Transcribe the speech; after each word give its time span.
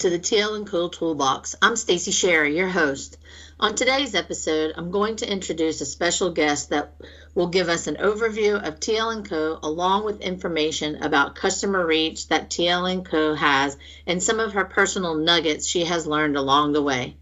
To 0.00 0.08
the 0.08 0.18
TL 0.18 0.66
& 0.66 0.70
Co 0.70 0.88
Toolbox. 0.88 1.56
I'm 1.60 1.76
Stacy 1.76 2.10
Sherry, 2.10 2.56
your 2.56 2.70
host. 2.70 3.18
On 3.58 3.74
today's 3.74 4.14
episode, 4.14 4.72
I'm 4.74 4.90
going 4.90 5.16
to 5.16 5.30
introduce 5.30 5.82
a 5.82 5.84
special 5.84 6.30
guest 6.30 6.70
that 6.70 6.94
will 7.34 7.48
give 7.48 7.68
us 7.68 7.86
an 7.86 7.96
overview 7.96 8.66
of 8.66 8.80
TL 8.80 9.22
& 9.24 9.28
Co 9.28 9.58
along 9.62 10.06
with 10.06 10.22
information 10.22 11.02
about 11.02 11.34
customer 11.34 11.86
reach 11.86 12.28
that 12.28 12.48
TL 12.48 13.04
& 13.04 13.10
Co 13.10 13.34
has 13.34 13.76
and 14.06 14.22
some 14.22 14.40
of 14.40 14.54
her 14.54 14.64
personal 14.64 15.16
nuggets 15.16 15.66
she 15.66 15.84
has 15.84 16.06
learned 16.06 16.38
along 16.38 16.72
the 16.72 16.82
way. 16.82 17.18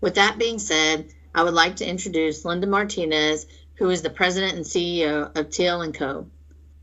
With 0.00 0.14
that 0.14 0.38
being 0.38 0.58
said, 0.58 1.12
I 1.34 1.42
would 1.42 1.52
like 1.52 1.76
to 1.76 1.86
introduce 1.86 2.42
Linda 2.42 2.66
Martinez, 2.66 3.46
who 3.74 3.90
is 3.90 4.00
the 4.00 4.08
president 4.08 4.56
and 4.56 4.64
CEO 4.64 5.24
of 5.36 5.50
TL 5.50 5.92
& 5.94 5.98
Co. 5.98 6.26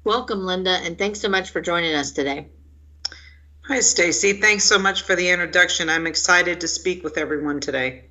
Welcome, 0.04 0.46
Linda, 0.46 0.70
and 0.70 1.00
thanks 1.00 1.20
so 1.20 1.30
much 1.30 1.50
for 1.50 1.62
joining 1.62 1.96
us 1.96 2.12
today. 2.12 2.50
Hi, 3.68 3.80
Stacy. 3.80 4.34
Thanks 4.34 4.64
so 4.64 4.78
much 4.78 5.02
for 5.04 5.16
the 5.16 5.30
introduction. 5.30 5.90
I'm 5.90 6.06
excited 6.06 6.62
to 6.62 6.68
speak 6.68 7.04
with 7.04 7.18
everyone 7.18 7.60
today. 7.60 8.06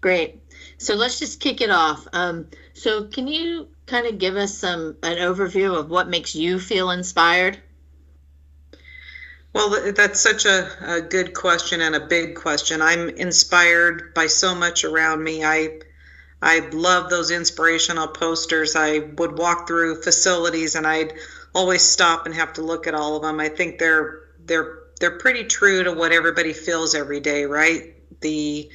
Great. 0.00 0.40
So 0.78 0.94
let's 0.94 1.18
just 1.18 1.38
kick 1.38 1.60
it 1.60 1.68
off. 1.68 2.08
Um, 2.14 2.48
so 2.72 3.04
can 3.04 3.28
you 3.28 3.68
kind 3.84 4.06
of 4.06 4.18
give 4.18 4.36
us 4.36 4.56
some 4.56 4.96
an 5.02 5.18
overview 5.18 5.78
of 5.78 5.90
what 5.90 6.08
makes 6.08 6.34
you 6.34 6.58
feel 6.58 6.90
inspired? 6.90 7.60
Well, 9.52 9.92
that's 9.92 10.20
such 10.20 10.46
a, 10.46 10.70
a 10.80 11.02
good 11.02 11.34
question 11.34 11.82
and 11.82 11.94
a 11.94 12.06
big 12.06 12.34
question. 12.34 12.80
I'm 12.80 13.10
inspired 13.10 14.14
by 14.14 14.28
so 14.28 14.54
much 14.54 14.84
around 14.84 15.22
me. 15.22 15.44
I 15.44 15.80
I 16.40 16.70
love 16.72 17.10
those 17.10 17.30
inspirational 17.30 18.08
posters. 18.08 18.74
I 18.76 18.98
would 19.18 19.38
walk 19.38 19.68
through 19.68 20.02
facilities 20.02 20.74
and 20.74 20.86
I'd 20.86 21.12
always 21.54 21.82
stop 21.82 22.26
and 22.26 22.34
have 22.34 22.54
to 22.54 22.62
look 22.62 22.86
at 22.86 22.94
all 22.94 23.16
of 23.16 23.22
them. 23.22 23.40
I 23.40 23.48
think 23.48 23.78
they're 23.78 24.22
they're 24.44 24.78
they're 25.00 25.18
pretty 25.18 25.44
true 25.44 25.84
to 25.84 25.92
what 25.92 26.12
everybody 26.12 26.52
feels 26.52 26.94
every 26.94 27.20
day, 27.20 27.44
right? 27.44 27.94
The 28.20 28.70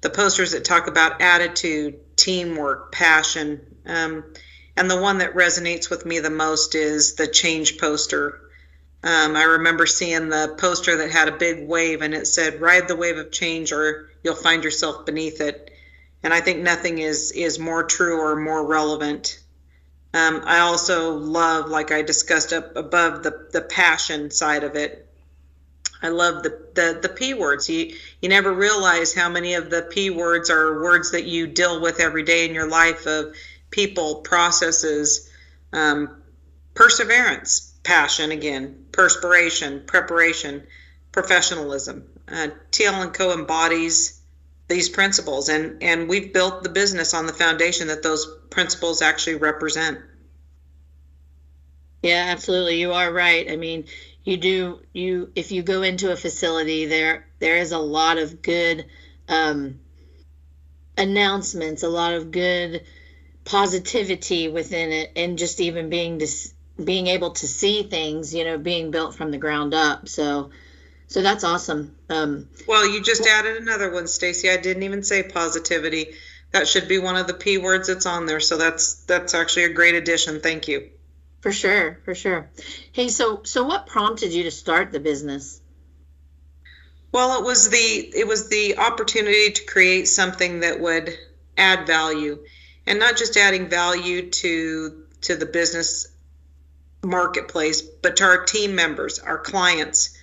the 0.00 0.10
posters 0.10 0.52
that 0.52 0.64
talk 0.64 0.86
about 0.86 1.20
attitude, 1.20 2.16
teamwork, 2.16 2.92
passion, 2.92 3.60
um, 3.86 4.24
and 4.76 4.90
the 4.90 5.00
one 5.00 5.18
that 5.18 5.34
resonates 5.34 5.90
with 5.90 6.06
me 6.06 6.20
the 6.20 6.30
most 6.30 6.74
is 6.74 7.14
the 7.14 7.26
change 7.26 7.78
poster. 7.78 8.40
Um, 9.02 9.36
I 9.36 9.44
remember 9.44 9.86
seeing 9.86 10.28
the 10.28 10.54
poster 10.58 10.96
that 10.98 11.10
had 11.10 11.28
a 11.28 11.36
big 11.36 11.68
wave 11.68 12.02
and 12.02 12.14
it 12.14 12.26
said, 12.26 12.60
"Ride 12.60 12.88
the 12.88 12.96
wave 12.96 13.16
of 13.16 13.30
change, 13.30 13.72
or 13.72 14.10
you'll 14.22 14.34
find 14.34 14.64
yourself 14.64 15.06
beneath 15.06 15.40
it." 15.40 15.70
And 16.22 16.34
I 16.34 16.40
think 16.40 16.58
nothing 16.60 16.98
is 16.98 17.30
is 17.32 17.58
more 17.58 17.84
true 17.84 18.20
or 18.20 18.36
more 18.36 18.64
relevant. 18.64 19.38
Um, 20.14 20.42
I 20.46 20.60
also 20.60 21.12
love, 21.12 21.68
like 21.68 21.92
I 21.92 22.02
discussed 22.02 22.52
up 22.52 22.76
above, 22.76 23.22
the 23.22 23.48
the 23.52 23.60
passion 23.60 24.30
side 24.30 24.64
of 24.64 24.74
it. 24.74 25.06
I 26.02 26.08
love 26.08 26.42
the, 26.42 26.66
the 26.74 26.98
the 27.02 27.08
P 27.08 27.34
words. 27.34 27.68
You 27.68 27.94
you 28.22 28.28
never 28.28 28.52
realize 28.52 29.12
how 29.12 29.28
many 29.28 29.54
of 29.54 29.68
the 29.68 29.82
P 29.82 30.10
words 30.10 30.48
are 30.48 30.82
words 30.82 31.10
that 31.10 31.24
you 31.24 31.46
deal 31.46 31.80
with 31.80 32.00
every 32.00 32.22
day 32.22 32.48
in 32.48 32.54
your 32.54 32.68
life 32.68 33.06
of 33.06 33.34
people, 33.70 34.16
processes, 34.16 35.28
um, 35.72 36.22
perseverance, 36.74 37.74
passion 37.82 38.30
again, 38.30 38.86
perspiration, 38.92 39.82
preparation, 39.86 40.66
professionalism. 41.12 42.04
Uh, 42.26 42.48
TL 42.70 43.02
and 43.02 43.14
Co 43.14 43.32
embodies 43.32 44.17
these 44.68 44.88
principles, 44.88 45.48
and 45.48 45.82
and 45.82 46.08
we've 46.08 46.32
built 46.32 46.62
the 46.62 46.68
business 46.68 47.14
on 47.14 47.26
the 47.26 47.32
foundation 47.32 47.88
that 47.88 48.02
those 48.02 48.26
principles 48.50 49.02
actually 49.02 49.36
represent. 49.36 49.98
Yeah, 52.02 52.26
absolutely. 52.28 52.80
You 52.80 52.92
are 52.92 53.12
right. 53.12 53.50
I 53.50 53.56
mean, 53.56 53.86
you 54.28 54.36
do 54.36 54.80
you 54.92 55.32
if 55.34 55.52
you 55.52 55.62
go 55.62 55.80
into 55.80 56.12
a 56.12 56.16
facility 56.16 56.84
there 56.84 57.26
there 57.38 57.56
is 57.56 57.72
a 57.72 57.78
lot 57.78 58.18
of 58.18 58.42
good 58.42 58.84
um, 59.26 59.80
announcements 60.98 61.82
a 61.82 61.88
lot 61.88 62.12
of 62.12 62.30
good 62.30 62.84
positivity 63.46 64.48
within 64.48 64.92
it 64.92 65.12
and 65.16 65.38
just 65.38 65.60
even 65.60 65.88
being 65.88 66.18
dis- 66.18 66.52
being 66.82 67.06
able 67.06 67.30
to 67.30 67.48
see 67.48 67.84
things 67.84 68.34
you 68.34 68.44
know 68.44 68.58
being 68.58 68.90
built 68.90 69.14
from 69.14 69.30
the 69.30 69.38
ground 69.38 69.72
up 69.72 70.08
so 70.08 70.50
so 71.08 71.22
that's 71.22 71.44
awesome 71.44 71.96
um, 72.08 72.48
well 72.66 72.88
you 72.88 73.02
just 73.02 73.26
added 73.26 73.56
another 73.56 73.90
one 73.90 74.06
stacy 74.06 74.48
i 74.48 74.56
didn't 74.56 74.82
even 74.84 75.02
say 75.02 75.22
positivity 75.22 76.14
that 76.52 76.66
should 76.66 76.88
be 76.88 76.98
one 76.98 77.16
of 77.16 77.26
the 77.26 77.34
p 77.34 77.58
words 77.58 77.88
that's 77.88 78.06
on 78.06 78.26
there 78.26 78.40
so 78.40 78.56
that's 78.56 79.04
that's 79.04 79.34
actually 79.34 79.64
a 79.64 79.72
great 79.72 79.94
addition 79.94 80.40
thank 80.40 80.68
you 80.68 80.88
for 81.40 81.52
sure, 81.52 82.00
for 82.04 82.14
sure. 82.14 82.50
Hey, 82.92 83.08
so 83.08 83.42
so 83.44 83.64
what 83.64 83.86
prompted 83.86 84.32
you 84.32 84.44
to 84.44 84.50
start 84.50 84.90
the 84.90 85.00
business? 85.00 85.60
Well, 87.12 87.40
it 87.40 87.44
was 87.44 87.70
the 87.70 87.76
it 87.76 88.26
was 88.26 88.48
the 88.48 88.78
opportunity 88.78 89.52
to 89.52 89.64
create 89.64 90.08
something 90.08 90.60
that 90.60 90.80
would 90.80 91.16
add 91.56 91.86
value, 91.86 92.44
and 92.86 92.98
not 92.98 93.16
just 93.16 93.36
adding 93.36 93.68
value 93.68 94.30
to 94.30 95.04
to 95.22 95.36
the 95.36 95.46
business 95.46 96.08
marketplace, 97.04 97.82
but 97.82 98.16
to 98.16 98.24
our 98.24 98.44
team 98.44 98.74
members, 98.74 99.20
our 99.20 99.38
clients. 99.38 100.17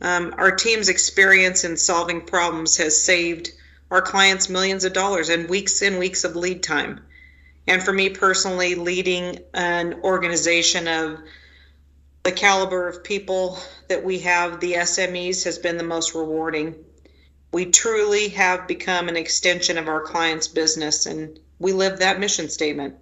Um, 0.00 0.34
our 0.38 0.52
team's 0.52 0.88
experience 0.88 1.64
in 1.64 1.76
solving 1.76 2.20
problems 2.20 2.76
has 2.76 3.02
saved 3.02 3.50
our 3.90 4.02
clients 4.02 4.48
millions 4.48 4.84
of 4.84 4.92
dollars 4.92 5.28
and 5.28 5.48
weeks 5.48 5.82
and 5.82 5.98
weeks 5.98 6.24
of 6.24 6.36
lead 6.36 6.62
time. 6.62 7.00
And 7.66 7.82
for 7.82 7.92
me 7.92 8.10
personally, 8.10 8.74
leading 8.74 9.40
an 9.52 10.00
organization 10.02 10.88
of 10.88 11.18
the 12.22 12.32
caliber 12.32 12.88
of 12.88 13.04
people 13.04 13.58
that 13.88 14.04
we 14.04 14.20
have, 14.20 14.60
the 14.60 14.74
SMEs, 14.74 15.44
has 15.44 15.58
been 15.58 15.76
the 15.76 15.84
most 15.84 16.14
rewarding. 16.14 16.74
We 17.52 17.66
truly 17.66 18.28
have 18.28 18.68
become 18.68 19.08
an 19.08 19.16
extension 19.16 19.78
of 19.78 19.88
our 19.88 20.00
clients' 20.00 20.48
business, 20.48 21.06
and 21.06 21.38
we 21.58 21.72
live 21.72 21.98
that 21.98 22.20
mission 22.20 22.48
statement. 22.48 22.96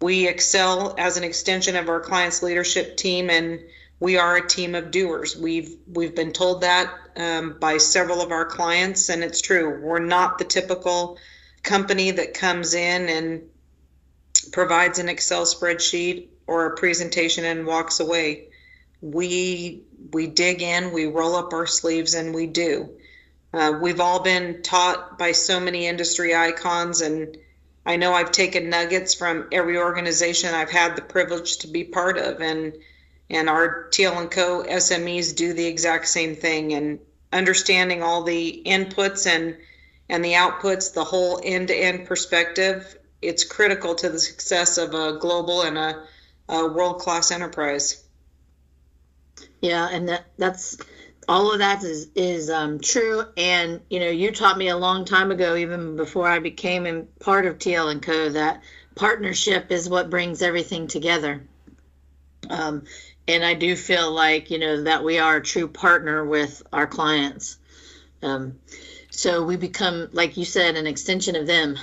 We 0.00 0.26
excel 0.26 0.94
as 0.98 1.16
an 1.16 1.24
extension 1.24 1.76
of 1.76 1.88
our 1.88 2.00
clients' 2.00 2.42
leadership 2.42 2.96
team, 2.96 3.30
and 3.30 3.60
we 4.00 4.16
are 4.16 4.36
a 4.36 4.46
team 4.46 4.74
of 4.74 4.90
doers. 4.90 5.36
We've 5.36 5.76
we've 5.92 6.14
been 6.14 6.32
told 6.32 6.60
that 6.60 6.92
um, 7.16 7.56
by 7.58 7.78
several 7.78 8.20
of 8.20 8.30
our 8.30 8.44
clients, 8.44 9.08
and 9.08 9.24
it's 9.24 9.40
true. 9.40 9.80
We're 9.82 9.98
not 9.98 10.38
the 10.38 10.44
typical 10.44 11.18
company 11.62 12.12
that 12.12 12.34
comes 12.34 12.74
in 12.74 13.08
and 13.08 13.42
provides 14.52 14.98
an 14.98 15.08
Excel 15.08 15.44
spreadsheet 15.44 16.28
or 16.46 16.66
a 16.66 16.76
presentation 16.76 17.44
and 17.44 17.66
walks 17.66 18.00
away. 18.00 18.48
We 19.00 19.82
we 20.12 20.28
dig 20.28 20.62
in, 20.62 20.92
we 20.92 21.06
roll 21.06 21.34
up 21.34 21.52
our 21.52 21.66
sleeves, 21.66 22.14
and 22.14 22.34
we 22.34 22.46
do. 22.46 22.90
Uh, 23.52 23.78
we've 23.80 24.00
all 24.00 24.20
been 24.20 24.62
taught 24.62 25.18
by 25.18 25.32
so 25.32 25.58
many 25.58 25.86
industry 25.86 26.34
icons, 26.34 27.00
and 27.00 27.36
I 27.84 27.96
know 27.96 28.12
I've 28.12 28.30
taken 28.30 28.68
nuggets 28.68 29.14
from 29.14 29.48
every 29.50 29.78
organization 29.78 30.54
I've 30.54 30.70
had 30.70 30.94
the 30.94 31.02
privilege 31.02 31.58
to 31.58 31.68
be 31.68 31.84
part 31.84 32.18
of, 32.18 32.40
and 32.40 32.74
and 33.30 33.48
our 33.48 33.88
TL 33.90 34.20
and 34.20 34.30
Co 34.30 34.62
SMEs 34.64 35.36
do 35.36 35.52
the 35.52 35.66
exact 35.66 36.08
same 36.08 36.34
thing. 36.34 36.72
And 36.72 36.98
understanding 37.32 38.02
all 38.02 38.22
the 38.22 38.62
inputs 38.64 39.26
and 39.26 39.56
and 40.08 40.24
the 40.24 40.32
outputs, 40.32 40.94
the 40.94 41.04
whole 41.04 41.38
end-to-end 41.44 42.06
perspective 42.06 42.98
it's 43.20 43.44
critical 43.44 43.94
to 43.96 44.08
the 44.08 44.18
success 44.18 44.78
of 44.78 44.94
a 44.94 45.18
global 45.18 45.62
and 45.62 45.76
a, 45.76 46.04
a 46.48 46.66
world 46.68 47.00
class 47.00 47.30
enterprise. 47.30 48.04
Yeah, 49.60 49.88
and 49.90 50.08
that 50.08 50.24
that's 50.36 50.78
all 51.28 51.52
of 51.52 51.58
that 51.58 51.82
is 51.82 52.08
is 52.14 52.48
um, 52.48 52.78
true. 52.78 53.24
And 53.36 53.80
you 53.90 54.00
know, 54.00 54.08
you 54.08 54.30
taught 54.30 54.56
me 54.56 54.68
a 54.68 54.76
long 54.76 55.04
time 55.04 55.32
ago, 55.32 55.56
even 55.56 55.96
before 55.96 56.28
I 56.28 56.38
became 56.38 57.08
part 57.18 57.46
of 57.46 57.58
TL 57.58 57.90
and 57.90 58.02
Co, 58.02 58.30
that 58.30 58.62
partnership 58.94 59.70
is 59.72 59.88
what 59.88 60.10
brings 60.10 60.42
everything 60.42 60.86
together. 60.86 61.42
Um, 62.48 62.84
and 63.26 63.44
I 63.44 63.54
do 63.54 63.76
feel 63.76 64.10
like 64.10 64.50
you 64.50 64.58
know 64.58 64.84
that 64.84 65.04
we 65.04 65.18
are 65.18 65.36
a 65.36 65.42
true 65.42 65.68
partner 65.68 66.24
with 66.24 66.62
our 66.72 66.86
clients. 66.86 67.58
Um, 68.22 68.58
so 69.10 69.44
we 69.44 69.56
become, 69.56 70.08
like 70.12 70.36
you 70.36 70.44
said, 70.44 70.76
an 70.76 70.86
extension 70.86 71.36
of 71.36 71.46
them. 71.46 71.76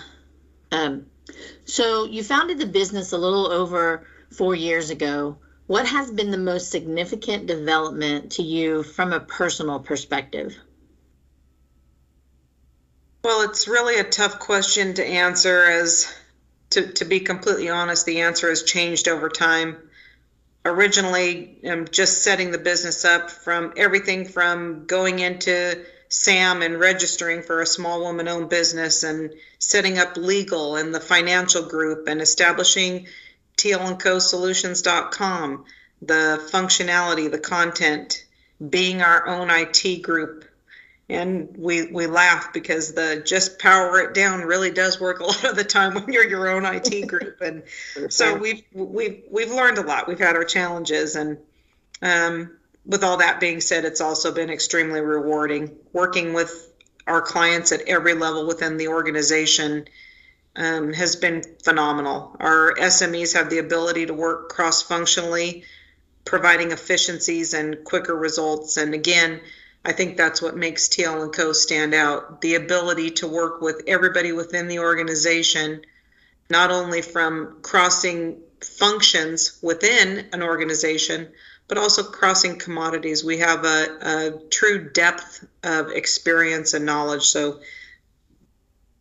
Um, 0.72 1.06
so 1.66 2.06
you 2.06 2.24
founded 2.24 2.60
the 2.60 2.66
business 2.66 3.12
a 3.12 3.18
little 3.18 3.52
over 3.52 4.08
four 4.32 4.56
years 4.56 4.90
ago. 4.90 5.38
What 5.68 5.88
has 5.88 6.12
been 6.12 6.32
the 6.32 6.38
most 6.38 6.70
significant 6.70 7.48
development 7.48 8.34
to 8.34 8.44
you 8.44 8.84
from 8.84 9.14
a 9.14 9.20
personal 9.20 9.80
perspective? 9.80 10.56
Well, 13.24 13.50
it's 13.50 13.68
really 13.68 14.00
a 14.00 14.04
tough 14.04 14.38
question 14.38 14.94
to 14.96 15.06
answer 15.06 15.66
as 15.66 16.14
to, 16.72 16.92
to 16.94 17.06
be 17.06 17.22
completely 17.22 17.70
honest, 17.70 18.06
the 18.06 18.22
answer 18.22 18.50
has 18.50 18.62
changed 18.62 19.08
over 19.08 19.30
time. 19.30 19.78
Originally, 20.66 21.60
um, 21.70 21.88
just 21.90 22.24
setting 22.24 22.50
the 22.50 22.58
business 22.58 23.06
up 23.06 23.30
from 23.30 23.74
everything 23.78 24.28
from 24.28 24.88
going 24.88 25.20
into 25.20 25.86
SAM 26.10 26.64
and 26.64 26.80
registering 26.80 27.44
for 27.44 27.62
a 27.62 27.68
small 27.68 28.02
woman 28.02 28.28
owned 28.28 28.50
business 28.50 29.04
and 29.04 29.32
setting 29.60 30.00
up 30.00 30.18
legal 30.18 30.76
and 30.76 30.94
the 30.94 31.00
financial 31.00 31.68
group 31.68 32.08
and 32.08 32.20
establishing 32.20 33.06
tlandcosolutions.com, 33.58 35.66
the 36.02 36.50
functionality, 36.52 37.30
the 37.30 37.38
content, 37.38 38.26
being 38.70 39.04
our 39.04 39.28
own 39.28 39.52
IT 39.52 40.02
group. 40.02 40.46
And 41.08 41.56
we, 41.58 41.92
we 41.92 42.08
laugh 42.08 42.52
because 42.52 42.94
the 42.94 43.22
just 43.24 43.60
power 43.60 44.00
it 44.00 44.16
down 44.16 44.42
really 44.42 44.72
does 44.72 45.00
work 45.00 45.20
a 45.20 45.26
lot 45.26 45.44
of 45.44 45.56
the 45.56 45.64
time 45.64 45.94
when 45.94 46.12
you're 46.12 46.28
your 46.28 46.50
own 46.50 46.66
IT 46.66 47.08
group. 47.08 47.42
And 47.42 47.64
so 48.10 48.36
we've, 48.36 48.64
we've, 48.74 49.24
we've 49.30 49.52
learned 49.52 49.78
a 49.78 49.84
lot. 49.84 50.08
We've 50.08 50.20
had 50.20 50.36
our 50.36 50.44
challenges 50.44 51.16
and, 51.16 51.38
um, 52.02 52.58
with 52.86 53.04
all 53.04 53.18
that 53.18 53.40
being 53.40 53.62
said, 53.62 53.84
it's 53.86 54.02
also 54.02 54.32
been 54.32 54.50
extremely 54.50 55.02
rewarding 55.02 55.76
working 55.92 56.34
with 56.34 56.72
our 57.08 57.22
clients 57.22 57.72
at 57.72 57.82
every 57.82 58.14
level 58.14 58.46
within 58.46 58.78
the 58.78 58.88
organization 58.88 59.88
um, 60.56 60.94
has 60.94 61.16
been 61.16 61.44
phenomenal. 61.64 62.36
Our 62.40 62.76
SMEs 62.76 63.34
have 63.34 63.50
the 63.50 63.60
ability 63.60 64.08
to 64.08 64.14
work 64.14 64.50
cross 64.50 64.82
functionally, 64.82 65.64
providing 66.24 66.72
efficiencies 66.72 67.54
and 67.54 67.84
quicker 67.84 68.16
results. 68.16 68.78
And 68.78 68.94
again, 68.94 69.42
I 69.86 69.92
think 69.92 70.18
that's 70.18 70.42
what 70.42 70.58
makes 70.58 70.90
TL 70.90 71.22
and 71.22 71.34
Co 71.34 71.54
stand 71.54 71.94
out 71.94 72.42
the 72.42 72.56
ability 72.56 73.12
to 73.12 73.28
work 73.28 73.62
with 73.62 73.84
everybody 73.86 74.32
within 74.32 74.68
the 74.68 74.80
organization, 74.80 75.82
not 76.50 76.72
only 76.72 77.04
from 77.04 77.58
crossing 77.62 78.42
functions 78.62 79.60
within 79.62 80.26
an 80.34 80.42
organization, 80.42 81.30
but 81.68 81.78
also 81.78 82.02
crossing 82.04 82.58
commodities. 82.58 83.24
We 83.24 83.38
have 83.40 83.64
a, 83.64 83.98
a 84.02 84.32
true 84.50 84.90
depth 84.90 85.46
of 85.64 85.90
experience 85.92 86.74
and 86.74 86.86
knowledge. 86.86 87.26
So, 87.26 87.60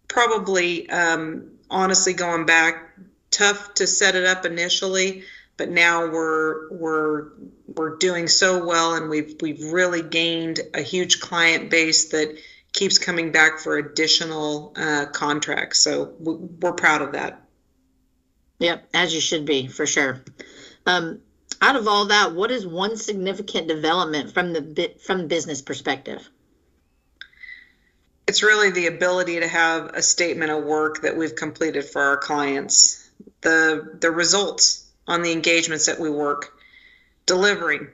probably, 0.07 0.89
um, 0.91 1.53
honestly, 1.71 2.13
going 2.13 2.45
back, 2.45 2.95
tough 3.31 3.75
to 3.75 3.87
set 3.87 4.17
it 4.17 4.27
up 4.27 4.45
initially, 4.45 5.25
but 5.56 5.69
now 5.69 6.11
we're 6.11 6.71
we're 6.71 7.29
we're 7.67 7.97
doing 7.97 8.29
so 8.29 8.65
well, 8.65 8.95
and 8.95 9.09
we've 9.09 9.37
we've 9.41 9.73
really 9.73 10.03
gained 10.03 10.61
a 10.75 10.83
huge 10.83 11.21
client 11.21 11.71
base 11.71 12.11
that 12.11 12.37
keeps 12.73 12.99
coming 12.99 13.31
back 13.31 13.61
for 13.61 13.77
additional 13.79 14.73
uh, 14.77 15.06
contracts. 15.06 15.79
So 15.79 16.15
we're 16.19 16.73
proud 16.73 17.03
of 17.03 17.12
that. 17.12 17.41
Yep, 18.59 18.89
as 18.95 19.15
you 19.15 19.21
should 19.21 19.47
be 19.47 19.69
for 19.69 19.87
sure. 19.87 20.25
Um, 20.87 21.21
out 21.61 21.77
of 21.77 21.89
all 21.89 22.06
that, 22.06 22.35
what 22.35 22.51
is 22.51 22.67
one 22.67 22.97
significant 22.97 23.69
development 23.69 24.33
from 24.35 24.53
the 24.53 24.61
bit 24.61 25.01
from 25.01 25.29
business 25.29 25.62
perspective? 25.62 26.29
It's 28.27 28.43
really 28.43 28.71
the 28.71 28.87
ability 28.87 29.41
to 29.41 29.49
have 29.49 29.91
a 29.95 30.03
statement 30.03 30.51
of 30.51 30.65
work 30.65 31.03
that 31.03 31.17
we've 31.17 31.37
completed 31.37 31.85
for 31.85 32.03
our 32.03 32.17
clients, 32.17 33.09
the 33.43 33.97
the 34.01 34.11
results 34.11 34.84
on 35.06 35.23
the 35.23 35.33
engagements 35.33 35.87
that 35.87 36.01
we 36.01 36.11
work, 36.11 36.56
delivering. 37.27 37.89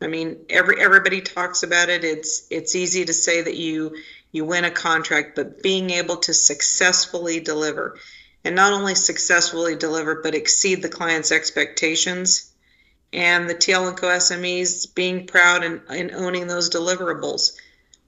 I 0.00 0.08
mean, 0.08 0.46
every 0.50 0.80
everybody 0.80 1.20
talks 1.20 1.62
about 1.62 1.88
it. 1.88 2.04
It's 2.04 2.46
it's 2.50 2.74
easy 2.74 3.04
to 3.04 3.12
say 3.12 3.42
that 3.42 3.56
you 3.56 3.96
you 4.32 4.44
win 4.44 4.64
a 4.64 4.70
contract, 4.70 5.36
but 5.36 5.62
being 5.62 5.90
able 5.90 6.16
to 6.16 6.34
successfully 6.34 7.40
deliver, 7.40 7.98
and 8.44 8.56
not 8.56 8.72
only 8.72 8.94
successfully 8.94 9.76
deliver, 9.76 10.16
but 10.22 10.34
exceed 10.34 10.82
the 10.82 10.88
client's 10.88 11.30
expectations 11.30 12.52
and 13.12 13.48
the 13.48 13.54
TL 13.54 13.88
and 13.88 13.96
Co 13.96 14.08
SMEs 14.08 14.94
being 14.94 15.26
proud 15.26 15.64
and, 15.64 15.82
and 15.88 16.12
owning 16.12 16.46
those 16.46 16.70
deliverables. 16.70 17.52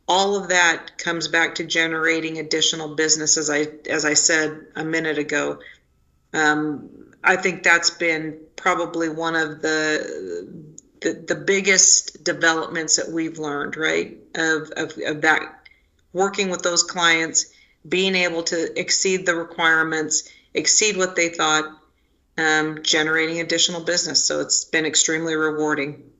All 0.09 0.37
of 0.37 0.49
that 0.49 0.99
comes 0.99 1.29
back 1.29 1.57
to 1.57 1.65
generating 1.65 2.39
additional 2.39 2.95
business, 2.95 3.37
as 3.37 3.49
I 3.51 3.69
as 3.89 4.05
I 4.05 4.15
said 4.15 4.67
a 4.77 4.85
minute 4.85 5.19
ago. 5.19 5.61
Um, 6.35 6.91
I 7.23 7.37
think 7.37 7.63
that's 7.63 7.91
been 7.91 8.39
probably 8.57 9.09
one 9.09 9.37
of 9.37 9.63
the, 9.63 10.47
the 11.01 11.13
the 11.13 11.35
biggest 11.35 12.25
developments 12.25 12.97
that 12.97 13.11
we've 13.11 13.39
learned, 13.39 13.77
right? 13.77 14.19
Of, 14.35 14.71
of, 14.77 14.93
of 15.07 15.23
that 15.23 15.65
working 16.13 16.51
with 16.51 16.63
those 16.63 16.83
clients, 16.83 17.53
being 17.87 18.15
able 18.15 18.43
to 18.45 18.79
exceed 18.81 19.27
the 19.27 19.35
requirements, 19.35 20.31
exceed 20.55 20.97
what 20.97 21.17
they 21.17 21.29
thought, 21.29 21.65
um, 22.39 22.83
generating 22.83 23.41
additional 23.41 23.83
business. 23.83 24.25
So 24.25 24.41
it's 24.41 24.65
been 24.65 24.87
extremely 24.87 25.35
rewarding. 25.35 26.11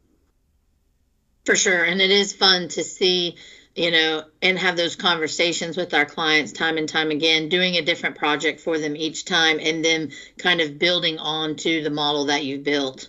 For 1.45 1.57
sure. 1.57 1.85
And 1.85 2.01
it 2.01 2.11
is 2.11 2.33
fun 2.33 2.69
to 2.69 2.83
see, 2.83 3.37
you 3.75 3.91
know, 3.91 4.23
and 4.41 4.59
have 4.59 4.77
those 4.77 4.95
conversations 4.97 5.77
with 5.77 5.95
our 5.95 6.05
clients 6.05 6.53
time 6.53 6.79
and 6.79 6.89
time 6.89 7.11
again, 7.11 7.49
doing 7.49 7.77
a 7.77 7.83
different 7.83 8.17
project 8.17 8.61
for 8.61 8.79
them 8.79 8.97
each 8.97 9.25
time, 9.25 9.59
and 9.61 9.85
then 9.85 10.13
kind 10.39 10.61
of 10.61 10.79
building 10.79 11.19
on 11.19 11.57
to 11.57 11.83
the 11.83 11.91
model 11.91 12.27
that 12.27 12.45
you've 12.45 12.65
built. 12.65 13.09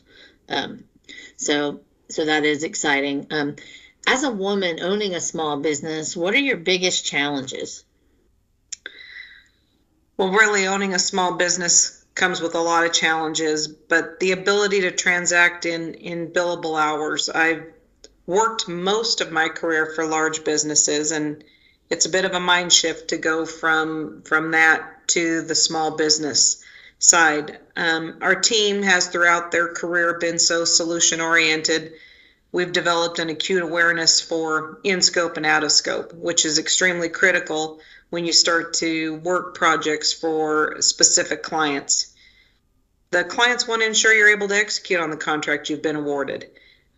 Um, 0.49 0.85
so, 1.37 1.81
so 2.09 2.25
that 2.25 2.45
is 2.45 2.63
exciting. 2.63 3.27
Um, 3.29 3.55
as 4.07 4.23
a 4.23 4.31
woman 4.31 4.79
owning 4.81 5.15
a 5.15 5.21
small 5.21 5.57
business, 5.57 6.15
what 6.15 6.33
are 6.33 6.39
your 6.39 6.57
biggest 6.57 7.05
challenges? 7.05 7.83
Well, 10.17 10.29
really 10.29 10.67
owning 10.67 10.93
a 10.93 10.99
small 10.99 11.35
business 11.35 12.05
comes 12.15 12.39
with 12.41 12.55
a 12.55 12.59
lot 12.59 12.85
of 12.85 12.93
challenges, 12.93 13.67
but 13.67 14.19
the 14.19 14.31
ability 14.31 14.81
to 14.81 14.91
transact 14.91 15.65
in 15.65 15.95
in 15.95 16.31
billable 16.31 16.79
hours. 16.79 17.29
I've 17.29 17.65
worked 18.25 18.67
most 18.67 19.21
of 19.21 19.31
my 19.31 19.49
career 19.49 19.85
for 19.95 20.05
large 20.05 20.43
businesses 20.43 21.11
and 21.11 21.43
it's 21.89 22.05
a 22.05 22.09
bit 22.09 22.25
of 22.25 22.33
a 22.33 22.39
mind 22.39 22.73
shift 22.73 23.09
to 23.09 23.17
go 23.17 23.45
from 23.45 24.23
from 24.23 24.51
that 24.51 25.07
to 25.07 25.41
the 25.41 25.55
small 25.55 25.91
business 25.91 26.63
side. 26.97 27.59
Um, 27.75 28.17
our 28.21 28.35
team 28.35 28.81
has 28.81 29.07
throughout 29.07 29.51
their 29.51 29.73
career 29.73 30.17
been 30.17 30.39
so 30.39 30.65
solution 30.65 31.21
oriented. 31.21 31.93
We've 32.51 32.71
developed 32.71 33.19
an 33.19 33.29
acute 33.29 33.61
awareness 33.61 34.21
for 34.21 34.79
in 34.83 35.01
scope 35.01 35.37
and 35.37 35.45
out 35.45 35.63
of 35.63 35.71
scope, 35.71 36.13
which 36.13 36.45
is 36.45 36.57
extremely 36.57 37.09
critical 37.09 37.79
when 38.09 38.25
you 38.25 38.33
start 38.33 38.73
to 38.75 39.15
work 39.15 39.55
projects 39.55 40.13
for 40.13 40.77
specific 40.81 41.43
clients. 41.43 42.13
The 43.11 43.23
clients 43.23 43.67
want 43.67 43.81
to 43.81 43.87
ensure 43.87 44.13
you're 44.13 44.29
able 44.29 44.47
to 44.47 44.55
execute 44.55 44.99
on 44.99 45.09
the 45.09 45.17
contract 45.17 45.69
you've 45.69 45.81
been 45.81 45.95
awarded. 45.95 46.49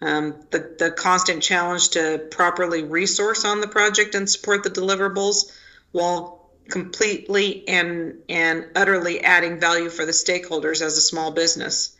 Um, 0.01 0.35
the, 0.51 0.75
the 0.77 0.91
constant 0.91 1.41
challenge 1.41 1.89
to 1.89 2.27
properly 2.29 2.83
resource 2.83 3.45
on 3.45 3.61
the 3.61 3.67
project 3.67 4.13
and 4.13 4.29
support 4.29 4.63
the 4.63 4.69
deliverables 4.69 5.51
while 5.91 6.51
completely 6.69 7.67
and 7.67 8.19
and 8.29 8.67
utterly 8.75 9.23
adding 9.23 9.59
value 9.59 9.89
for 9.89 10.05
the 10.05 10.11
stakeholders 10.11 10.81
as 10.81 10.97
a 10.97 11.01
small 11.01 11.31
business. 11.31 11.95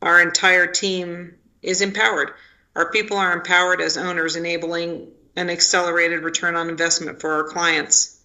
Our 0.00 0.22
entire 0.22 0.66
team 0.66 1.34
is 1.62 1.82
empowered. 1.82 2.32
Our 2.74 2.90
people 2.90 3.16
are 3.16 3.32
empowered 3.32 3.80
as 3.80 3.96
owners, 3.96 4.36
enabling 4.36 5.08
an 5.36 5.50
accelerated 5.50 6.22
return 6.22 6.56
on 6.56 6.70
investment 6.70 7.20
for 7.20 7.32
our 7.32 7.44
clients 7.44 8.16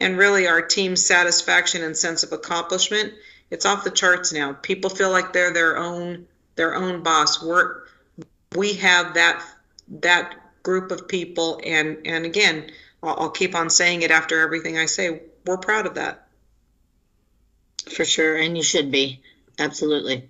and 0.00 0.18
really 0.18 0.48
our 0.48 0.62
team's 0.62 1.04
satisfaction 1.04 1.82
and 1.82 1.96
sense 1.96 2.22
of 2.22 2.32
accomplishment 2.32 3.12
it's 3.50 3.66
off 3.66 3.84
the 3.84 3.90
charts 3.90 4.32
now 4.32 4.52
people 4.52 4.90
feel 4.90 5.10
like 5.10 5.32
they're 5.32 5.52
their 5.52 5.76
own 5.76 6.26
their 6.56 6.74
own 6.74 7.02
boss 7.02 7.42
we're 7.42 7.82
we 8.56 8.74
have 8.74 9.14
that 9.14 9.44
that 9.88 10.36
group 10.62 10.90
of 10.90 11.08
people 11.08 11.60
and 11.64 11.98
and 12.04 12.24
again 12.26 12.70
I'll, 13.02 13.16
I'll 13.20 13.30
keep 13.30 13.54
on 13.54 13.70
saying 13.70 14.02
it 14.02 14.10
after 14.10 14.40
everything 14.40 14.78
i 14.78 14.86
say. 14.86 15.22
We're 15.46 15.56
proud 15.56 15.86
of 15.86 15.94
that. 15.94 16.26
For 17.88 18.04
sure 18.04 18.36
and 18.36 18.56
you 18.56 18.62
should 18.62 18.90
be. 18.90 19.20
Absolutely. 19.58 20.28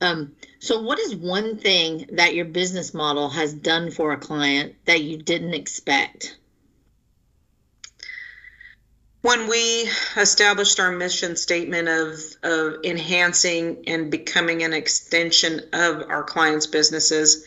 Um, 0.00 0.34
so 0.58 0.82
what 0.82 0.98
is 0.98 1.14
one 1.14 1.58
thing 1.58 2.06
that 2.12 2.34
your 2.34 2.44
business 2.44 2.92
model 2.92 3.30
has 3.30 3.54
done 3.54 3.90
for 3.90 4.12
a 4.12 4.18
client 4.18 4.74
that 4.84 5.02
you 5.02 5.16
didn't 5.16 5.54
expect 5.54 6.36
when 9.26 9.48
we 9.48 9.90
established 10.16 10.78
our 10.78 10.92
mission 10.92 11.34
statement 11.34 11.88
of, 11.88 12.20
of 12.44 12.84
enhancing 12.84 13.82
and 13.88 14.08
becoming 14.08 14.62
an 14.62 14.72
extension 14.72 15.62
of 15.72 16.08
our 16.08 16.22
clients' 16.22 16.68
businesses, 16.68 17.44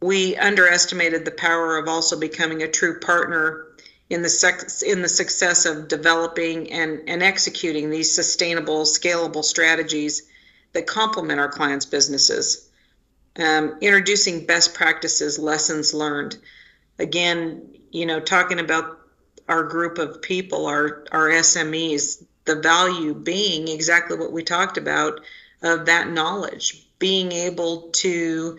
we 0.00 0.34
underestimated 0.36 1.26
the 1.26 1.30
power 1.30 1.76
of 1.76 1.88
also 1.88 2.18
becoming 2.18 2.62
a 2.62 2.68
true 2.68 3.00
partner 3.00 3.66
in 4.08 4.22
the 4.22 4.30
sex, 4.30 4.80
in 4.80 5.02
the 5.02 5.10
success 5.10 5.66
of 5.66 5.88
developing 5.88 6.72
and, 6.72 7.06
and 7.06 7.22
executing 7.22 7.90
these 7.90 8.14
sustainable, 8.14 8.84
scalable 8.84 9.44
strategies 9.44 10.22
that 10.72 10.86
complement 10.86 11.38
our 11.38 11.50
clients' 11.50 11.84
businesses. 11.84 12.66
Um, 13.38 13.76
introducing 13.82 14.46
best 14.46 14.72
practices, 14.72 15.38
lessons 15.38 15.92
learned. 15.92 16.38
Again, 16.98 17.76
you 17.90 18.06
know, 18.06 18.20
talking 18.20 18.58
about 18.58 18.97
our 19.48 19.62
group 19.64 19.98
of 19.98 20.22
people, 20.22 20.66
our 20.66 21.04
our 21.10 21.28
SMEs, 21.28 22.24
the 22.44 22.56
value 22.56 23.14
being 23.14 23.68
exactly 23.68 24.16
what 24.16 24.32
we 24.32 24.42
talked 24.42 24.78
about 24.78 25.20
of 25.62 25.86
that 25.86 26.10
knowledge, 26.10 26.86
being 26.98 27.32
able 27.32 27.90
to 27.90 28.58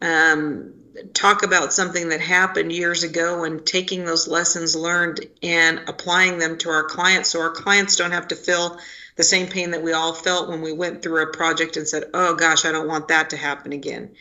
um, 0.00 0.72
talk 1.14 1.42
about 1.42 1.72
something 1.72 2.08
that 2.08 2.20
happened 2.20 2.72
years 2.72 3.02
ago 3.02 3.44
and 3.44 3.64
taking 3.64 4.04
those 4.04 4.28
lessons 4.28 4.74
learned 4.74 5.20
and 5.42 5.80
applying 5.88 6.38
them 6.38 6.58
to 6.58 6.70
our 6.70 6.84
clients 6.84 7.30
so 7.30 7.40
our 7.40 7.50
clients 7.50 7.96
don't 7.96 8.12
have 8.12 8.28
to 8.28 8.36
feel 8.36 8.78
the 9.16 9.24
same 9.24 9.48
pain 9.48 9.72
that 9.72 9.82
we 9.82 9.92
all 9.92 10.12
felt 10.12 10.48
when 10.48 10.62
we 10.62 10.72
went 10.72 11.02
through 11.02 11.22
a 11.22 11.32
project 11.32 11.76
and 11.76 11.86
said, 11.86 12.04
oh 12.14 12.34
gosh, 12.34 12.64
I 12.64 12.72
don't 12.72 12.86
want 12.86 13.08
that 13.08 13.30
to 13.30 13.36
happen 13.36 13.72
again. 13.72 14.12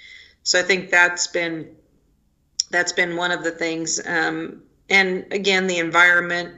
So 0.44 0.60
I 0.60 0.64
think 0.64 0.90
that's 0.90 1.28
been 1.28 1.76
that's 2.70 2.92
been 2.92 3.16
one 3.16 3.32
of 3.32 3.44
the 3.44 3.52
things. 3.52 4.06
Um, 4.06 4.64
and 4.89 5.32
again, 5.32 5.67
the 5.67 5.79
environment. 5.79 6.56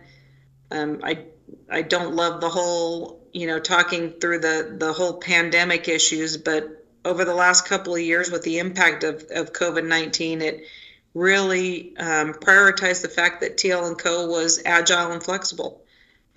Um, 0.72 1.02
I 1.04 1.26
I 1.70 1.82
don't 1.82 2.16
love 2.16 2.42
the 2.42 2.50
whole 2.50 3.28
you 3.32 3.48
know 3.48 3.60
talking 3.60 4.12
through 4.12 4.40
the 4.40 4.76
the 4.78 4.94
whole 4.94 5.20
pandemic 5.20 5.88
issues, 5.88 6.38
but 6.38 6.86
over 7.06 7.26
the 7.26 7.34
last 7.34 7.66
couple 7.66 7.96
of 7.96 8.02
years 8.02 8.30
with 8.30 8.44
the 8.44 8.60
impact 8.60 9.04
of, 9.04 9.26
of 9.32 9.54
COVID 9.54 9.86
nineteen, 9.86 10.42
it 10.42 10.66
really 11.14 11.98
um, 11.98 12.34
prioritized 12.34 13.02
the 13.02 13.10
fact 13.10 13.42
that 13.42 13.58
TL 13.58 13.88
and 13.88 13.98
Co 13.98 14.28
was 14.28 14.62
agile 14.66 15.12
and 15.12 15.24
flexible. 15.24 15.84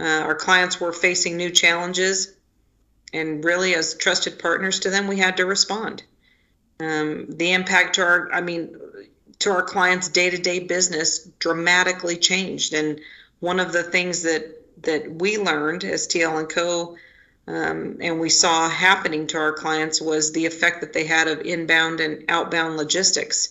Uh, 0.00 0.22
our 0.24 0.34
clients 0.34 0.80
were 0.80 0.92
facing 0.92 1.36
new 1.36 1.50
challenges, 1.50 2.34
and 3.12 3.44
really, 3.44 3.74
as 3.74 3.94
trusted 3.94 4.38
partners 4.38 4.80
to 4.80 4.90
them, 4.90 5.06
we 5.06 5.18
had 5.18 5.36
to 5.36 5.44
respond. 5.46 6.02
Um, 6.80 7.26
the 7.28 7.52
impact 7.52 7.96
to 7.96 8.02
our, 8.02 8.32
I 8.32 8.40
mean, 8.40 8.74
to 9.42 9.50
our 9.50 9.62
clients' 9.62 10.08
day-to-day 10.08 10.60
business 10.60 11.28
dramatically 11.38 12.16
changed, 12.16 12.74
and 12.74 13.00
one 13.40 13.60
of 13.60 13.72
the 13.72 13.82
things 13.82 14.22
that 14.22 14.58
that 14.82 15.12
we 15.12 15.38
learned 15.38 15.84
as 15.84 16.08
TL 16.08 16.38
and 16.38 16.48
Co. 16.48 16.96
Um, 17.46 17.98
and 18.00 18.20
we 18.20 18.30
saw 18.30 18.68
happening 18.68 19.26
to 19.28 19.38
our 19.38 19.52
clients 19.52 20.00
was 20.00 20.32
the 20.32 20.46
effect 20.46 20.80
that 20.80 20.92
they 20.92 21.04
had 21.04 21.28
of 21.28 21.40
inbound 21.40 22.00
and 22.00 22.24
outbound 22.28 22.76
logistics. 22.76 23.50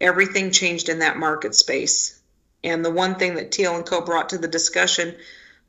Everything 0.00 0.50
changed 0.50 0.90
in 0.90 0.98
that 0.98 1.16
market 1.16 1.54
space. 1.54 2.20
And 2.62 2.84
the 2.84 2.90
one 2.90 3.14
thing 3.14 3.36
that 3.36 3.50
TL 3.50 3.76
and 3.76 3.86
Co 3.86 4.02
brought 4.02 4.30
to 4.30 4.38
the 4.38 4.48
discussion 4.48 5.14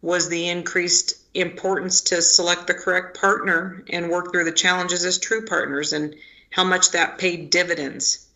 was 0.01 0.27
the 0.27 0.49
increased 0.49 1.15
importance 1.33 2.01
to 2.01 2.21
select 2.21 2.67
the 2.67 2.73
correct 2.73 3.17
partner 3.17 3.83
and 3.89 4.09
work 4.09 4.31
through 4.31 4.43
the 4.43 4.51
challenges 4.51 5.05
as 5.05 5.17
true 5.17 5.45
partners 5.45 5.93
and 5.93 6.15
how 6.49 6.63
much 6.63 6.91
that 6.91 7.17
paid 7.17 7.49
dividends. 7.49 8.26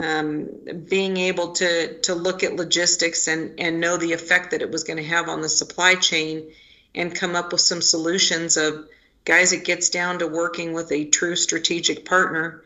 Um, 0.00 0.48
being 0.88 1.16
able 1.16 1.52
to 1.54 1.98
to 2.02 2.14
look 2.14 2.44
at 2.44 2.54
logistics 2.54 3.26
and 3.26 3.58
and 3.58 3.80
know 3.80 3.96
the 3.96 4.12
effect 4.12 4.52
that 4.52 4.62
it 4.62 4.70
was 4.70 4.84
going 4.84 4.98
to 4.98 5.02
have 5.02 5.28
on 5.28 5.40
the 5.40 5.48
supply 5.48 5.96
chain 5.96 6.52
and 6.94 7.14
come 7.14 7.34
up 7.34 7.50
with 7.50 7.60
some 7.60 7.82
solutions 7.82 8.56
of 8.56 8.88
guys 9.24 9.52
it 9.52 9.64
gets 9.64 9.90
down 9.90 10.20
to 10.20 10.28
working 10.28 10.72
with 10.72 10.92
a 10.92 11.06
true 11.06 11.34
strategic 11.34 12.04
partner 12.04 12.62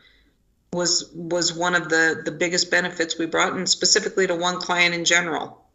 was 0.71 1.09
was 1.13 1.53
one 1.53 1.73
of 1.75 1.89
the 1.89 2.21
the 2.23 2.31
biggest 2.31 2.69
benefits 2.69 3.17
we 3.17 3.25
brought 3.25 3.53
and 3.53 3.67
specifically 3.67 4.27
to 4.27 4.35
one 4.35 4.59
client 4.59 4.93
in 4.93 5.05
general. 5.05 5.65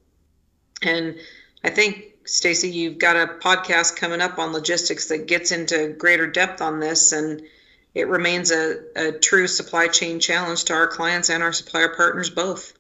And 0.82 1.16
i 1.64 1.70
think 1.70 2.04
Stacy, 2.28 2.68
you've 2.68 2.98
got 2.98 3.16
a 3.16 3.26
podcast 3.26 3.96
coming 3.96 4.20
up 4.20 4.38
on 4.38 4.52
logistics 4.52 5.08
that 5.08 5.26
gets 5.26 5.50
into 5.50 5.88
greater 5.88 6.26
depth 6.26 6.60
on 6.60 6.78
this, 6.78 7.12
and 7.12 7.42
it 7.98 8.06
remains 8.06 8.52
a, 8.52 8.78
a 8.94 9.12
true 9.12 9.48
supply 9.48 9.88
chain 9.88 10.20
challenge 10.20 10.64
to 10.64 10.72
our 10.72 10.86
clients 10.86 11.30
and 11.30 11.42
our 11.42 11.52
supplier 11.52 11.88
partners 11.88 12.30
both. 12.30 12.72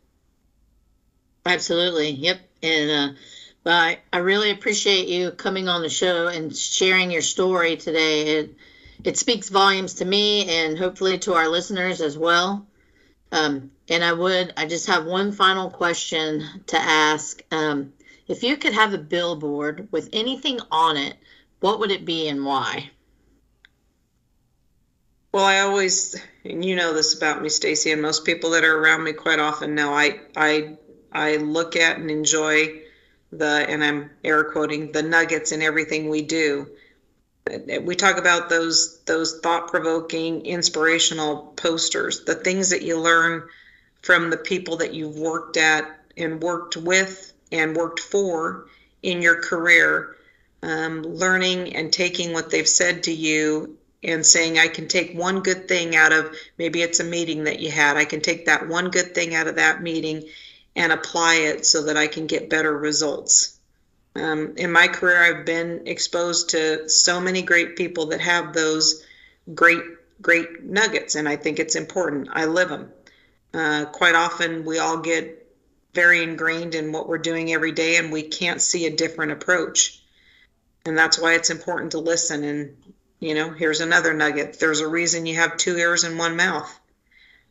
Absolutely. 1.44 2.10
Yep. 2.10 2.38
And 2.62 2.90
uh, 2.90 3.18
well, 3.64 3.80
I, 3.80 3.98
I 4.12 4.18
really 4.18 4.52
appreciate 4.52 5.08
you 5.08 5.32
coming 5.32 5.68
on 5.68 5.82
the 5.82 5.88
show 5.88 6.28
and 6.28 6.56
sharing 6.56 7.10
your 7.10 7.22
story 7.22 7.76
today. 7.76 8.38
It 8.38 8.54
it 9.02 9.16
speaks 9.18 9.48
volumes 9.48 9.94
to 9.94 10.04
me 10.04 10.48
and 10.48 10.78
hopefully 10.78 11.18
to 11.18 11.34
our 11.34 11.48
listeners 11.48 12.00
as 12.00 12.16
well. 12.16 12.66
Um, 13.32 13.72
and 13.88 14.04
I 14.04 14.12
would 14.12 14.52
I 14.56 14.66
just 14.66 14.86
have 14.86 15.04
one 15.04 15.32
final 15.32 15.68
question 15.68 16.44
to 16.68 16.78
ask. 16.78 17.42
Um, 17.50 17.92
if 18.28 18.44
you 18.44 18.56
could 18.56 18.74
have 18.74 18.94
a 18.94 18.98
billboard 18.98 19.88
with 19.90 20.10
anything 20.12 20.60
on 20.70 20.96
it, 20.96 21.16
what 21.58 21.80
would 21.80 21.90
it 21.90 22.04
be 22.04 22.28
and 22.28 22.44
why? 22.44 22.90
Well, 25.30 25.44
I 25.44 25.60
always, 25.60 26.16
and 26.44 26.64
you 26.64 26.74
know 26.74 26.94
this 26.94 27.14
about 27.14 27.42
me, 27.42 27.50
Stacy, 27.50 27.92
and 27.92 28.00
most 28.00 28.24
people 28.24 28.50
that 28.50 28.64
are 28.64 28.78
around 28.78 29.04
me 29.04 29.12
quite 29.12 29.38
often 29.38 29.74
know. 29.74 29.92
I, 29.92 30.20
I, 30.34 30.78
I 31.12 31.36
look 31.36 31.76
at 31.76 31.98
and 31.98 32.10
enjoy 32.10 32.80
the, 33.30 33.66
and 33.68 33.84
I'm 33.84 34.10
air 34.24 34.44
quoting 34.44 34.92
the 34.92 35.02
nuggets 35.02 35.52
in 35.52 35.60
everything 35.60 36.08
we 36.08 36.22
do. 36.22 36.68
We 37.82 37.94
talk 37.94 38.18
about 38.18 38.50
those 38.50 39.00
those 39.04 39.40
thought 39.40 39.68
provoking, 39.68 40.44
inspirational 40.44 41.54
posters, 41.56 42.24
the 42.24 42.34
things 42.34 42.70
that 42.70 42.82
you 42.82 43.00
learn 43.00 43.48
from 44.02 44.28
the 44.28 44.36
people 44.36 44.76
that 44.78 44.92
you've 44.92 45.16
worked 45.16 45.56
at 45.56 45.84
and 46.16 46.42
worked 46.42 46.76
with 46.76 47.32
and 47.50 47.74
worked 47.74 48.00
for 48.00 48.66
in 49.02 49.22
your 49.22 49.40
career, 49.40 50.16
um, 50.62 51.02
learning 51.02 51.74
and 51.74 51.90
taking 51.90 52.34
what 52.34 52.50
they've 52.50 52.68
said 52.68 53.04
to 53.04 53.12
you 53.12 53.78
and 54.02 54.24
saying, 54.24 54.58
I 54.58 54.68
can 54.68 54.88
take 54.88 55.16
one 55.16 55.40
good 55.40 55.68
thing 55.68 55.96
out 55.96 56.12
of 56.12 56.34
maybe 56.56 56.82
it's 56.82 57.00
a 57.00 57.04
meeting 57.04 57.44
that 57.44 57.60
you 57.60 57.70
had. 57.70 57.96
I 57.96 58.04
can 58.04 58.20
take 58.20 58.46
that 58.46 58.68
one 58.68 58.90
good 58.90 59.14
thing 59.14 59.34
out 59.34 59.48
of 59.48 59.56
that 59.56 59.82
meeting 59.82 60.24
and 60.76 60.92
apply 60.92 61.34
it 61.36 61.66
so 61.66 61.84
that 61.84 61.96
I 61.96 62.06
can 62.06 62.26
get 62.26 62.50
better 62.50 62.76
results. 62.76 63.58
Um, 64.14 64.54
in 64.56 64.70
my 64.70 64.88
career, 64.88 65.22
I've 65.22 65.44
been 65.44 65.86
exposed 65.86 66.50
to 66.50 66.88
so 66.88 67.20
many 67.20 67.42
great 67.42 67.76
people 67.76 68.06
that 68.06 68.20
have 68.20 68.52
those 68.52 69.04
great, 69.54 69.82
great 70.22 70.62
nuggets, 70.62 71.14
and 71.14 71.28
I 71.28 71.36
think 71.36 71.58
it's 71.58 71.76
important. 71.76 72.28
I 72.32 72.44
live 72.46 72.68
them. 72.68 72.92
Uh, 73.52 73.86
quite 73.86 74.14
often, 74.14 74.64
we 74.64 74.78
all 74.78 74.98
get 74.98 75.46
very 75.94 76.22
ingrained 76.22 76.74
in 76.74 76.92
what 76.92 77.08
we're 77.08 77.18
doing 77.18 77.52
every 77.52 77.72
day 77.72 77.96
and 77.96 78.12
we 78.12 78.22
can't 78.22 78.62
see 78.62 78.86
a 78.86 78.94
different 78.94 79.32
approach 79.32 80.00
and 80.88 80.96
that's 80.96 81.18
why 81.18 81.34
it's 81.34 81.50
important 81.50 81.92
to 81.92 81.98
listen 81.98 82.44
and 82.44 82.76
you 83.20 83.34
know 83.34 83.50
here's 83.50 83.80
another 83.80 84.14
nugget. 84.14 84.58
There's 84.58 84.80
a 84.80 84.88
reason 84.88 85.26
you 85.26 85.36
have 85.36 85.56
two 85.56 85.76
ears 85.76 86.04
and 86.04 86.18
one 86.18 86.36
mouth. 86.36 86.78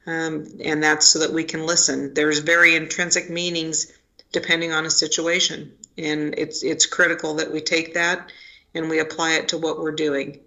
Um, 0.05 0.47
and 0.63 0.81
that's 0.81 1.05
so 1.05 1.19
that 1.19 1.33
we 1.33 1.43
can 1.43 1.65
listen. 1.65 2.13
There's 2.13 2.39
very 2.39 2.75
intrinsic 2.75 3.29
meanings 3.29 3.91
depending 4.31 4.71
on 4.71 4.85
a 4.85 4.89
situation. 4.89 5.73
And 5.97 6.35
it's 6.37 6.63
it's 6.63 6.85
critical 6.85 7.35
that 7.35 7.51
we 7.51 7.61
take 7.61 7.93
that 7.95 8.31
and 8.73 8.89
we 8.89 8.99
apply 8.99 9.33
it 9.33 9.49
to 9.49 9.57
what 9.57 9.79
we're 9.79 9.91
doing. 9.91 10.39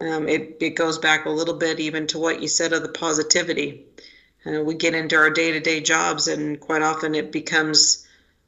Um, 0.00 0.28
it, 0.28 0.56
it 0.60 0.70
goes 0.70 0.98
back 0.98 1.26
a 1.26 1.30
little 1.30 1.54
bit 1.54 1.78
even 1.78 2.06
to 2.08 2.18
what 2.18 2.40
you 2.40 2.48
said 2.48 2.72
of 2.72 2.82
the 2.82 2.88
positivity. 2.88 3.86
Uh, 4.44 4.62
we 4.62 4.74
get 4.74 4.94
into 4.94 5.16
our 5.16 5.30
day-to-day 5.30 5.80
jobs 5.80 6.26
and 6.26 6.58
quite 6.58 6.82
often 6.82 7.14
it 7.14 7.30
becomes 7.30 8.06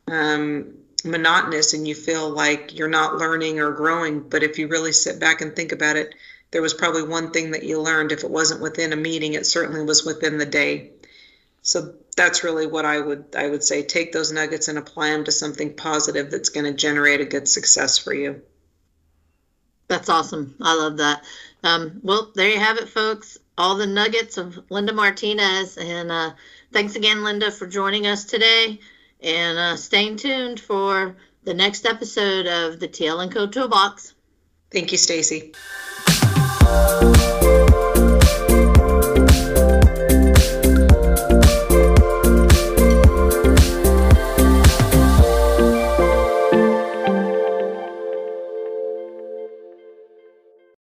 um, 0.09 0.75
monotonous 1.05 1.75
and 1.75 1.87
you 1.87 1.95
feel 1.95 2.29
like 2.31 2.77
you're 2.77 2.89
not 2.89 3.17
learning 3.17 3.61
or 3.61 3.73
growing 3.73 4.21
but 4.21 4.43
if 4.43 4.59
you 4.59 4.69
really 4.69 4.93
sit 4.93 5.21
back 5.21 5.41
and 5.41 5.55
think 5.55 5.73
about 5.73 5.97
it 5.97 6.15
there 6.55 6.63
was 6.63 6.73
probably 6.73 7.03
one 7.03 7.33
thing 7.33 7.51
that 7.51 7.65
you 7.65 7.81
learned. 7.81 8.13
If 8.13 8.23
it 8.23 8.31
wasn't 8.31 8.63
within 8.63 8.93
a 8.93 8.97
meeting 8.97 9.35
it 9.35 9.45
certainly 9.45 9.85
was 9.85 10.05
within 10.05 10.39
the 10.39 10.47
day. 10.47 10.93
So 11.63 11.95
that's 12.17 12.45
really 12.45 12.69
what 12.69 12.85
i 12.85 13.01
would 13.01 13.25
i 13.37 13.49
would 13.49 13.65
say. 13.65 13.83
Take 13.83 14.13
those 14.13 14.31
nuggets 14.31 14.69
and 14.69 14.79
apply 14.79 15.11
them 15.11 15.25
to 15.25 15.33
something 15.33 15.75
positive 15.75 16.31
that's 16.31 16.51
going 16.51 16.67
to 16.67 16.73
generate 16.73 17.21
a 17.21 17.25
good 17.25 17.49
success 17.49 17.99
for 17.99 18.15
you. 18.15 18.41
That's 19.89 20.09
awesome. 20.09 20.55
I 20.63 20.77
love 20.77 20.99
that. 20.99 21.25
Um, 21.65 21.99
well 22.05 22.31
there 22.37 22.51
you 22.51 22.61
have 22.61 22.79
it 22.79 22.89
folks. 22.89 23.37
All 23.59 23.77
the 23.77 23.89
nuggets 23.89 24.39
of 24.39 24.57
Linda 24.71 24.93
Martinez. 24.93 25.77
And 25.77 26.13
uh, 26.13 26.35
thanks 26.73 26.95
again, 26.95 27.25
Linda, 27.25 27.51
for 27.51 27.67
joining 27.67 28.07
us 28.07 28.25
today. 28.25 28.79
And 29.23 29.59
uh, 29.59 29.77
staying 29.77 30.17
tuned 30.17 30.61
for 30.61 31.17
the 31.45 31.55
next 31.55 31.87
episode 31.87 32.47
of 32.47 32.81
the 32.81 32.89
TL 32.89 33.31
& 33.33 33.33
Co 33.33 33.47
Toolbox. 33.47 34.15
Thank 34.71 34.93
you, 34.93 34.99
Stacy. 34.99 35.53